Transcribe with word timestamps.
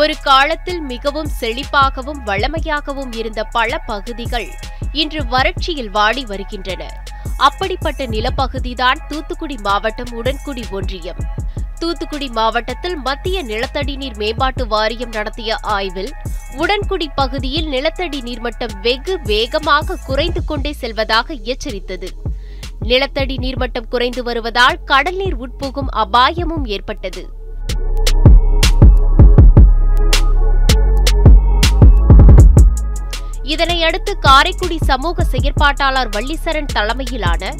ஒரு 0.00 0.14
காலத்தில் 0.22 0.80
மிகவும் 0.80 1.30
செழிப்பாகவும் 1.40 2.20
வளமையாகவும் 2.26 3.12
இருந்த 3.16 3.44
பல 3.44 3.78
பகுதிகள் 3.78 4.46
இன்று 4.92 5.20
வறட்சியில் 5.24 5.90
வாடி 5.90 6.24
வருகின்றன. 6.24 6.82
அப்படிப்பட்ட 7.36 8.06
நிலப்பகுதிதான் 8.06 9.00
தூத்துக்குடி 9.08 9.56
மாவட்டம் 9.62 10.12
உடன்குடி 10.22 10.64
ஒன்றியம். 10.70 11.20
தூத்துக்குடி 11.78 12.28
மாவட்டத்தில் 12.28 12.96
மத்திய 12.96 13.42
நிலத்தடி 13.42 13.96
நீர் 13.96 14.16
மேம்பாட்டு 14.16 14.66
வாரியம் 14.66 15.10
நடத்திய 15.10 15.56
ஆய்வில் 15.76 16.12
உடன்குடி 16.56 17.08
பகுதியில் 17.14 17.68
நிலத்தடி 17.68 18.20
நீர்மட்டம் 18.20 18.76
வெகு 18.82 19.20
வேகமாக 19.24 19.98
குறைந்து 20.06 20.44
கொண்டே 20.44 20.72
செல்வதாக 20.72 21.34
எச்சரித்தது. 21.52 22.10
நிலத்தடி 22.80 23.36
நீர்மட்டம் 23.36 23.90
குறைந்து 23.90 24.22
வருவதால் 24.22 24.82
கடல் 24.84 25.16
நீர் 25.16 25.38
உட்புகும் 25.40 25.92
அபாயமும் 25.96 26.66
ஏற்பட்டது. 26.76 27.24
இதனையடுத்து 33.50 34.12
காரைக்குடி 34.20 34.78
சமூக 34.78 35.24
செயற்பாட்டாளர் 35.24 36.10
வள்ளிசரண் 36.10 36.72
தலைமையிலான 36.72 37.52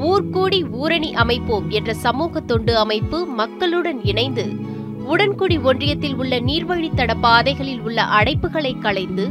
ஊர்கூடி 0.00 0.60
ஊரணி 0.72 1.12
அமைப்போம் 1.12 1.70
என்ற 1.70 1.94
சமூக 1.94 2.40
தொண்டு 2.40 2.76
அமைப்பு 2.76 3.26
மக்களுடன் 3.26 4.04
இணைந்து 4.04 4.44
உடன்குடி 5.08 5.56
ஒன்றியத்தில் 5.60 6.14
உள்ள 6.14 6.34
நீர்வழித்தட 6.40 7.14
பாதைகளில் 7.20 7.80
உள்ள 7.80 8.02
அடைப்புகளை 8.02 8.78
களைந்து 8.78 9.26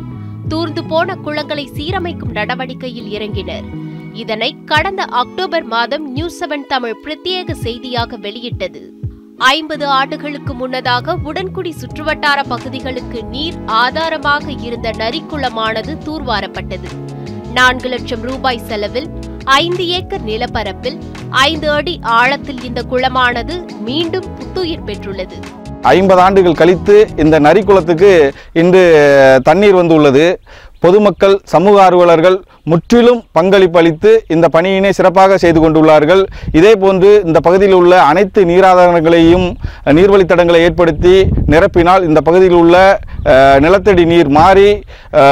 தூர்ந்து 0.47 0.83
போன 0.83 1.15
குளங்களை 1.15 1.65
சீரமைக்கும் 1.73 2.31
நடவடிக்கையில் 2.31 3.11
இறங்கினர். 3.11 3.67
இதனை 4.13 4.55
கடந்த 4.65 5.03
அக்டோபர் 5.03 5.63
மாதம் 5.63 6.11
நியூஸ் 6.11 6.43
செவன் 6.43 6.67
தமிழ் 6.67 6.99
பிரத்யேக 7.03 7.51
செய்தியாக 7.51 8.17
வெளியிட்டது. 8.17 9.02
ஐம்பது 9.51 9.85
ஆண்டுகளுக்கு 9.97 10.53
முன்னதாக 10.53 11.15
உடன்குடி 11.29 11.71
சுற்றுவட்டார 11.79 12.39
பகுதிகளுக்கு 12.51 13.19
நீர் 13.33 13.57
ஆதாரமாக 13.65 14.45
இருந்த 14.67 14.89
நரிக்குளமானது 15.01 15.93
தூர்வாரப்பட்டது. 16.05 16.89
நான்கு 17.57 17.89
லட்சம் 17.93 18.23
ரூபாய் 18.29 18.61
செலவில் 18.69 19.09
ஐந்து 19.43 19.85
ஏக்கர் 19.97 20.23
நிலப்பரப்பில் 20.29 20.97
ஐந்து 21.47 21.69
அடி 21.77 21.95
ஆழத்தில் 22.19 22.61
இந்த 22.63 22.83
குளமானது 22.91 23.57
மீண்டும் 23.87 24.29
புத்துயிர் 24.37 24.85
பெற்றுள்ளது. 24.89 25.37
ஐம்பது 25.95 26.21
ஆண்டுகள் 26.21 26.59
கழித்து 26.61 26.95
இந்த 27.23 27.35
நரிக்குளத்துக்கு 27.39 28.11
இன்று 28.61 28.83
தண்ணீர் 29.43 29.79
வந்துள்ளது. 29.81 30.25
பொதுமக்கள் 30.83 31.39
சமூக 31.43 31.83
ஆர்வலர்கள் 31.83 32.37
முற்றிலும் 32.63 33.23
பங்களிப்பு 33.31 33.79
அளித்து 33.79 34.23
இந்த 34.27 34.47
பணியினை 34.53 34.89
சிறப்பாக 34.89 35.37
செய்து 35.37 35.59
கொண்டுள்ளார்கள். 35.59 36.25
இதே 36.51 36.75
போன்று 36.75 37.21
இந்த 37.25 37.39
பகுதியில் 37.39 37.75
உள்ள 37.75 38.01
அனைத்து 38.01 38.45
நீராதாரங்களையும் 38.45 39.53
நீர்வழித்தடங்களை 39.85 40.55
ஏற்படுத்தி 40.55 41.25
நிரப்பினால் 41.47 42.03
இந்த 42.03 42.21
பகுதியில் 42.21 42.57
உள்ள 42.57 42.99
நிலத்தடி 43.59 44.05
நீர் 44.05 44.27
மாறி 44.27 44.83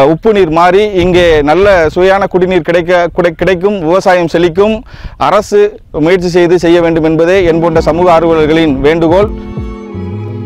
உப்பு 0.06 0.34
நீர் 0.34 0.50
மாறி 0.50 0.84
இங்கே 0.92 1.42
நல்ல 1.42 1.90
சுவையான 1.90 2.28
குடிநீர் 2.28 2.62
கிடைக்க 2.62 3.10
கிடை- 3.16 3.36
கிடைக்கும் 3.36 3.80
விவசாயம் 3.80 4.32
செழிக்கும். 4.34 4.82
அரசு 5.18 5.80
முயற்சி 5.92 6.28
செய்து 6.28 6.60
செய்ய 6.60 6.82
வேண்டும் 6.82 7.04
என்பதே 7.04 7.44
என் 7.44 7.60
போன்ற 7.60 7.82
சமூக 7.82 8.12
ஆர்வலர்களின் 8.12 8.80
வேண்டுகோள். 8.80 9.30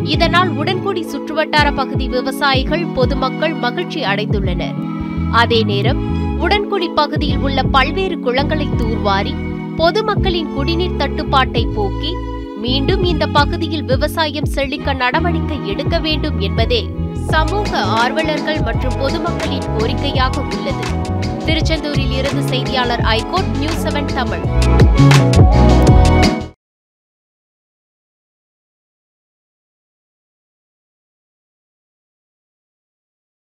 இதனால் 0.04 0.50
உடன்குடி 0.58 1.04
சுற்றுவட்டார 1.04 1.76
பகுதி 1.76 2.08
விவசாயிகள் 2.08 2.86
பொதுமக்கள் 2.96 3.54
மகிழ்ச்சி 3.54 4.02
அடைந்துள்ளனர். 4.02 4.85
அதே 5.42 5.64
நேரம் 5.64 6.02
உடன்குடி 6.40 6.88
பகுதியில் 6.94 7.38
உள்ள 7.38 7.60
பல்வேறு 7.64 8.16
குளங்களை 8.20 8.68
தூர்வாரி 8.80 9.34
பொதுமக்களின் 9.78 10.54
குடிநீர் 10.56 10.98
தட்டுப்பாட்டை 10.98 11.64
போக்கி 11.66 12.12
மீண்டும் 12.58 13.04
இந்த 13.04 13.26
பகுதியில் 13.28 13.84
விவசாயம் 13.84 14.52
செழிக்க 14.56 14.94
நடவடிக்கை 14.94 15.58
எடுக்க 15.68 16.00
வேண்டும் 16.00 16.40
என்பதே 16.40 16.82
சமூக 17.30 17.70
ஆர்வலர்கள் 18.02 18.62
மற்றும் 18.62 18.98
பொதுமக்களின் 19.00 19.68
கோரிக்கையாக 19.76 20.44
உள்ளது. 20.54 20.86
திருச்செந்தூரில் 21.46 22.16
இருந்து 22.20 22.44
செய்தியாளர் 22.52 23.04
ஐகோட் 23.18 23.52
நியூஸ் 23.60 23.84
செவன் 23.86 24.12
தமிழ். 24.14 24.46